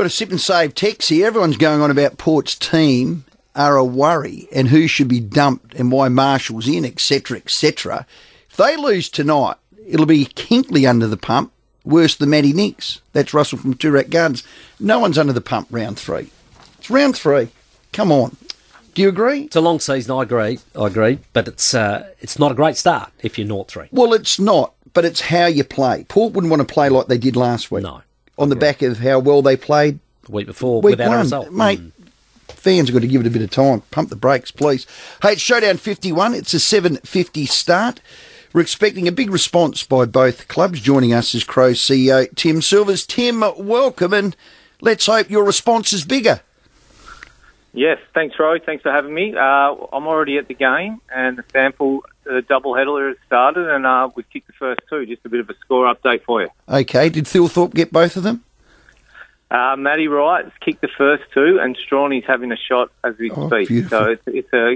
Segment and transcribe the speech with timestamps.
[0.00, 1.24] Got a sip and save text here.
[1.24, 5.92] Everyone's going on about Port's team are a worry and who should be dumped and
[5.92, 8.04] why Marshall's in, etc., etc.
[8.50, 9.54] If they lose tonight,
[9.86, 11.52] it'll be Hinkley under the pump,
[11.84, 13.02] worse than Matty Nicks.
[13.12, 14.42] That's Russell from Toorak Gardens.
[14.80, 16.28] No one's under the pump round three.
[16.78, 17.50] It's round three.
[17.92, 18.36] Come on.
[18.94, 19.42] Do you agree?
[19.42, 20.10] It's a long season.
[20.16, 20.58] I agree.
[20.76, 23.86] I agree, but it's uh, it's not a great start if you're naught three.
[23.92, 26.02] Well, it's not, but it's how you play.
[26.08, 27.84] Port wouldn't want to play like they did last week.
[27.84, 28.02] No,
[28.36, 31.18] On the back of how well they played the week before week without one.
[31.18, 31.90] a result, Mate, Mm.
[32.48, 33.82] fans have got to give it a bit of time.
[33.90, 34.86] Pump the brakes, please.
[35.22, 36.34] Hey, it's Showdown 51.
[36.34, 38.00] It's a 7.50 start.
[38.52, 40.80] We're expecting a big response by both clubs.
[40.80, 43.04] Joining us is Crows CEO Tim Silvers.
[43.06, 44.36] Tim, welcome, and
[44.80, 46.40] let's hope your response is bigger.
[47.76, 48.60] Yes, thanks, Roy.
[48.60, 49.34] Thanks for having me.
[49.36, 53.84] Uh, I'm already at the game, and the SANFL the double header has started, and
[53.84, 55.04] uh, we've kicked the first two.
[55.06, 56.48] Just a bit of a score update for you.
[56.68, 58.44] Okay, did Thilthorpe get both of them?
[59.50, 63.48] Uh, Matty Wright's kicked the first two, and Strawny's having a shot as we Oh,
[63.48, 63.68] speak.
[63.68, 63.98] beautiful.
[63.98, 64.72] So it's, it's a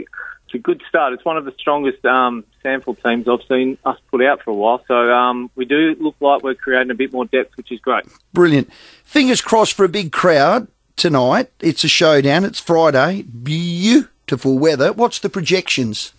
[0.46, 1.12] it's a good start.
[1.12, 4.54] It's one of the strongest um, SANFL teams I've seen us put out for a
[4.54, 4.82] while.
[4.88, 8.04] So um, we do look like we're creating a bit more depth, which is great.
[8.32, 8.72] Brilliant.
[9.04, 10.66] Fingers crossed for a big crowd
[10.98, 11.50] tonight.
[11.60, 12.44] It's a showdown.
[12.44, 13.22] It's Friday.
[13.22, 14.92] Beautiful weather.
[14.92, 16.12] What's the projections?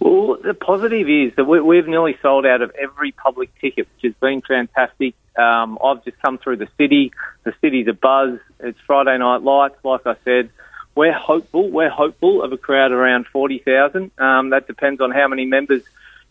[0.00, 4.12] Well, the positive is that we, we've nearly sold out of every public ticket, which
[4.12, 5.14] has been fantastic.
[5.38, 7.12] Um, I've just come through the city.
[7.44, 8.38] The city's a buzz.
[8.58, 10.50] It's Friday night lights, like I said.
[10.96, 11.70] We're hopeful.
[11.70, 14.10] We're hopeful of a crowd around 40,000.
[14.18, 15.82] Um, that depends on how many members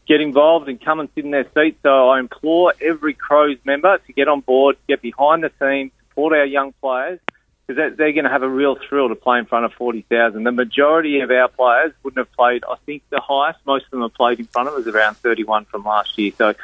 [0.08, 1.78] get involved and come and sit in their seats.
[1.84, 6.34] So I implore every Crows member to get on board, get behind the team, support
[6.34, 7.20] our young players,
[7.66, 10.44] because they're, they're going to have a real thrill to play in front of 40,000.
[10.44, 14.02] The majority of our players wouldn't have played, I think the highest most of them
[14.02, 16.32] have played in front of was around 31 from last year.
[16.38, 16.56] So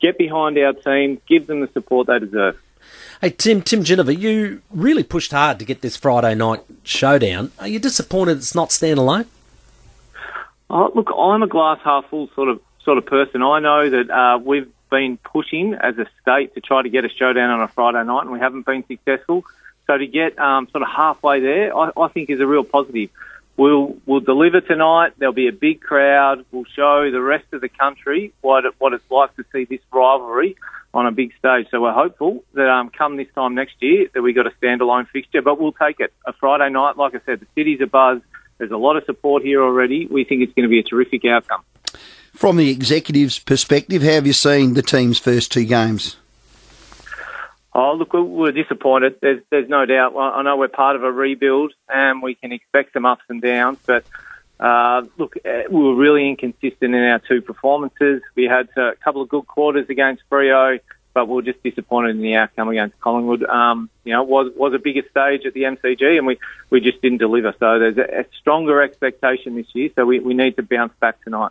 [0.00, 2.56] get behind our team, give them the support they deserve.
[3.20, 7.52] Hey Tim, Tim Geneva, you really pushed hard to get this Friday night showdown.
[7.58, 9.26] Are you disappointed it's not standalone?
[10.70, 13.42] Oh, look, I'm a glass half full sort of sort of person.
[13.42, 17.08] I know that uh, we've been pushing as a state to try to get a
[17.08, 19.44] showdown on a Friday night, and we haven't been successful.
[19.86, 23.10] So to get um, sort of halfway there, I, I think is a real positive.
[23.56, 25.12] We'll we'll deliver tonight.
[25.18, 26.44] There'll be a big crowd.
[26.50, 29.80] We'll show the rest of the country what it, what it's like to see this
[29.92, 30.56] rivalry
[30.94, 31.66] on a big stage.
[31.70, 35.08] So we're hopeful that um, come this time next year that we got a standalone
[35.08, 36.12] fixture, but we'll take it.
[36.26, 38.20] A Friday night, like I said, the city's a buzz.
[38.58, 40.06] There's a lot of support here already.
[40.06, 41.62] We think it's going to be a terrific outcome.
[42.40, 46.16] From the executive's perspective, how have you seen the team's first two games?
[47.74, 49.16] Oh, look, we- we're disappointed.
[49.20, 50.16] There's, there's no doubt.
[50.16, 53.76] I know we're part of a rebuild, and we can expect some ups and downs.
[53.84, 54.06] But
[54.58, 58.22] uh, look, uh, we were really inconsistent in our two performances.
[58.34, 60.80] We had a couple of good quarters against Freo,
[61.12, 63.44] but we were just disappointed in the outcome against Collingwood.
[63.44, 66.38] Um, you know, it was was a bigger stage at the MCG, and we,
[66.70, 67.54] we just didn't deliver.
[67.60, 69.90] So there's a, a stronger expectation this year.
[69.94, 71.50] So we, we need to bounce back tonight.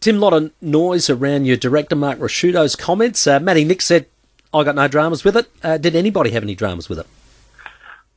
[0.00, 3.26] Tim, lot of noise around your director Mark Ricciuto's comments.
[3.26, 4.06] Uh, Matty Nick said,
[4.52, 7.06] "I got no dramas with it." Uh, did anybody have any dramas with it?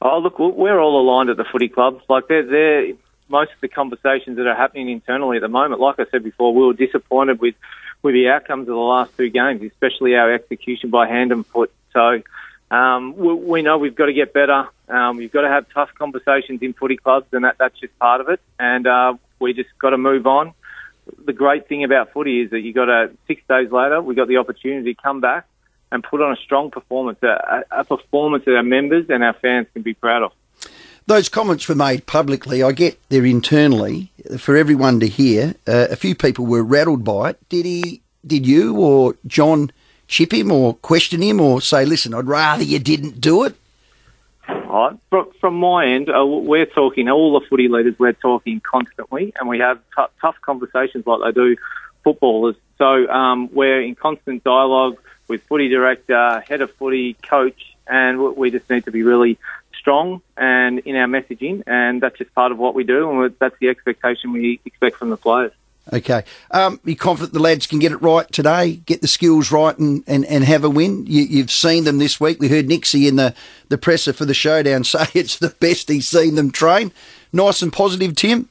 [0.02, 2.02] Oh, look, we- we're all aligned at the footy club.
[2.10, 2.94] Like, they're, they're
[3.30, 5.80] most of the conversations that are happening internally at the moment.
[5.80, 7.56] Like I said before, we were disappointed with
[8.02, 11.72] with the outcomes of the last two games, especially our execution by hand and foot.
[11.94, 12.22] So.
[12.72, 14.68] Um, we, we know we've got to get better.
[14.90, 18.20] Um, we've got to have tough conversations in footy clubs, and that, that's just part
[18.20, 18.40] of it.
[18.58, 20.54] And uh, we just got to move on.
[21.26, 24.28] The great thing about footy is that you got a six days later, we got
[24.28, 25.46] the opportunity to come back
[25.92, 29.68] and put on a strong performance, a, a performance that our members and our fans
[29.74, 30.32] can be proud of.
[31.06, 32.64] Those comments were made publicly.
[32.64, 35.56] I get they're internally for everyone to hear.
[35.68, 37.50] Uh, a few people were rattled by it.
[37.50, 38.02] Did he?
[38.26, 39.72] Did you or John
[40.08, 43.56] chip him or question him or say, "Listen, I'd rather you didn't do it"?
[45.10, 49.48] From, from my end, uh, we're talking, all the footy leaders, we're talking constantly, and
[49.48, 51.56] we have t- tough conversations like they do
[52.04, 52.56] footballers.
[52.80, 54.98] So um, we're in constant dialogue
[55.28, 59.38] with footy director, head of footy, coach, and we just need to be really
[59.78, 63.56] strong and in our messaging, and that's just part of what we do, and that's
[63.60, 65.52] the expectation we expect from the players.
[65.92, 66.24] Okay.
[66.52, 70.04] Um, you confident the lads can get it right today, get the skills right, and,
[70.08, 71.06] and, and have a win?
[71.06, 72.40] You, you've seen them this week.
[72.40, 73.36] We heard Nixie in the,
[73.68, 76.92] the presser for the showdown say it's the best he's seen them train.
[77.34, 78.48] Nice and positive, Tim.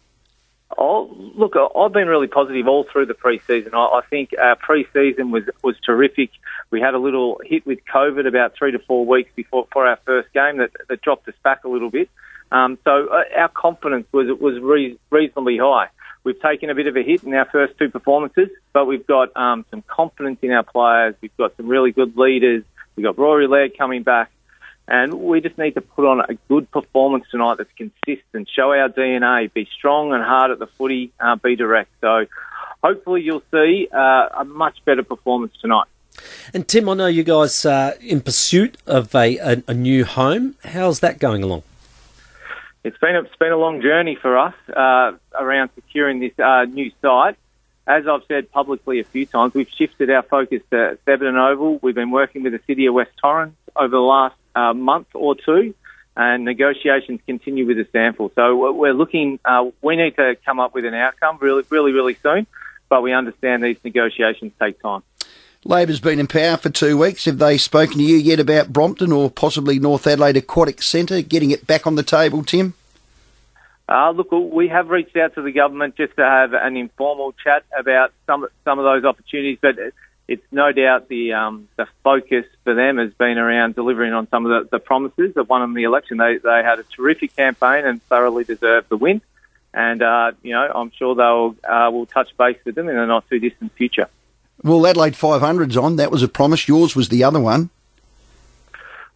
[0.77, 3.75] Oh, look, I've been really positive all through the pre-season.
[3.75, 6.31] I, I think our pre-season was was terrific.
[6.71, 9.99] We had a little hit with COVID about three to four weeks before for our
[10.05, 12.09] first game that, that dropped us back a little bit.
[12.51, 15.89] Um, so uh, our confidence was was re- reasonably high.
[16.25, 19.37] We've taken a bit of a hit in our first two performances, but we've got
[19.37, 21.17] um, some confidence in our players.
[21.21, 22.63] We've got some really good leaders.
[22.95, 24.31] We've got Rory Laird coming back.
[24.87, 28.89] And we just need to put on a good performance tonight that's consistent, show our
[28.89, 31.91] DNA, be strong and hard at the footy, uh, be direct.
[32.01, 32.27] So
[32.83, 35.87] hopefully you'll see uh, a much better performance tonight.
[36.53, 40.57] And Tim, I know you guys are in pursuit of a, a, a new home.
[40.65, 41.63] How's that going along?
[42.85, 46.65] It's been a, it's been a long journey for us uh, around securing this uh,
[46.65, 47.37] new site.
[47.87, 51.79] As I've said publicly a few times, we've shifted our focus to Thebarton Oval.
[51.83, 55.35] We've been working with the City of West Torrens over the last uh, month or
[55.35, 55.75] two,
[56.17, 58.31] and negotiations continue with the sample.
[58.35, 59.39] So we're looking.
[59.45, 62.47] Uh, we need to come up with an outcome really, really, really soon.
[62.89, 65.03] But we understand these negotiations take time.
[65.65, 67.25] Labor's been in power for two weeks.
[67.27, 71.53] Have they spoken to you yet about Brompton or possibly North Adelaide Aquatic Centre getting
[71.53, 72.75] it back on the table, Tim?
[73.89, 77.65] Uh, look, we have reached out to the government just to have an informal chat
[77.79, 79.77] about some some of those opportunities, but
[80.27, 84.47] it's no doubt the um, the focus for them has been around delivering on some
[84.47, 86.17] of the, the promises that won them the election.
[86.17, 89.21] They they had a terrific campaign and thoroughly deserved the win,
[89.75, 93.07] and uh, you know I'm sure they'll uh, will touch base with them in the
[93.07, 94.09] not too distant future.
[94.63, 95.97] Well, Adelaide 500's on.
[95.97, 96.69] That was a promise.
[96.69, 97.71] Yours was the other one.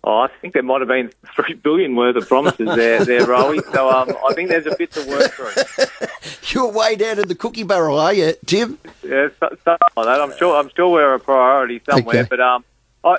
[0.07, 3.61] Oh, I think there might have been three billion worth of promises there, there, Rowie.
[3.73, 6.07] So um, I think there's a bit to work through.
[6.53, 8.79] You're way down in the cookie barrel, are you, Tim?
[9.03, 10.21] Yeah, something like that.
[10.21, 10.57] I'm sure.
[10.57, 12.21] I'm sure we're a priority somewhere.
[12.21, 12.29] Okay.
[12.31, 12.65] But um,
[13.03, 13.17] I,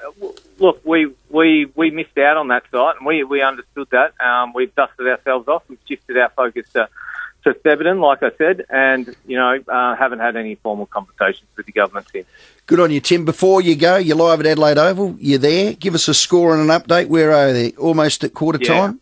[0.59, 4.13] look, we we we missed out on that site, and we we understood that.
[4.21, 5.63] Um, we've dusted ourselves off.
[5.68, 6.88] We've shifted our focus to
[7.54, 11.66] to Thebarton, like I said, and you know uh, haven't had any formal conversations with
[11.66, 12.28] the government since.
[12.66, 13.26] Good on you, Tim.
[13.26, 15.16] Before you go, you're live at Adelaide Oval.
[15.20, 15.74] You're there.
[15.74, 17.08] Give us a score and an update.
[17.08, 17.72] Where are they?
[17.72, 18.68] Almost at quarter Yeah.
[18.68, 19.00] time?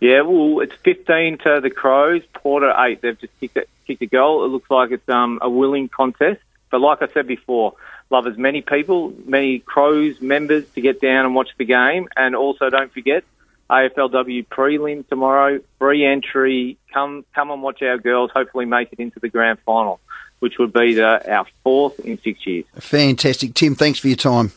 [0.00, 3.00] Yeah, well, it's 15 to the Crows, Porter 8.
[3.00, 4.44] They've just kicked a, kicked a goal.
[4.44, 6.42] It looks like it's um, a willing contest.
[6.70, 7.72] But like I said before,
[8.10, 12.08] love as many people, many Crows members to get down and watch the game.
[12.16, 13.24] And also don't forget,
[13.70, 16.76] AFLW prelim tomorrow, free entry.
[16.92, 20.00] Come come and watch our girls hopefully make it into the grand final,
[20.40, 22.64] which would be the, our fourth in six years.
[22.78, 23.54] Fantastic.
[23.54, 24.52] Tim, thanks for your time.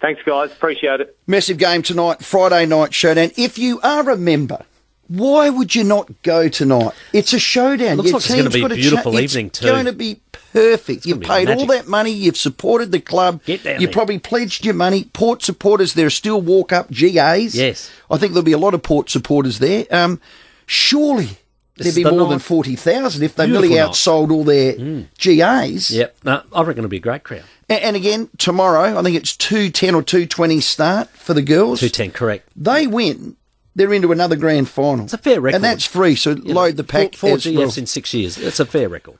[0.00, 0.50] Thanks, guys.
[0.50, 1.16] Appreciate it.
[1.26, 3.30] Massive game tonight, Friday night showdown.
[3.36, 4.64] If you are a member,
[5.08, 6.92] why would you not go tonight?
[7.12, 7.98] It's a showdown.
[7.98, 9.66] Looks Your like it's gonna be a beautiful cha- evening it's too.
[9.66, 10.20] going to be
[10.52, 11.06] perfect.
[11.06, 12.10] You've paid all that money.
[12.10, 13.42] You've supported the club.
[13.44, 13.92] Get down You there.
[13.92, 15.04] probably pledged your money.
[15.12, 17.54] Port supporters, there are still walk up GAs.
[17.54, 17.90] Yes.
[18.10, 19.86] I think there'll be a lot of Port supporters there.
[19.90, 20.20] Um,
[20.66, 21.38] surely
[21.76, 23.78] there'd be the more than 40,000 if they Beautiful night.
[23.78, 25.90] outsold all their GAs.
[25.90, 26.16] Yep.
[26.24, 27.44] No, I reckon it'll be a great crowd.
[27.68, 31.80] And again, tomorrow, I think it's 2.10 or 2.20 start for the girls.
[31.80, 32.48] 210, correct.
[32.54, 33.36] They win,
[33.74, 35.04] they're into another grand final.
[35.04, 35.54] It's a fair record.
[35.56, 37.72] And that's free, so You know, load the pack Four, four GFs well.
[37.78, 38.36] in six years.
[38.36, 39.16] It's a fair record.